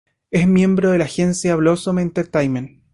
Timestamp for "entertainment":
1.99-2.81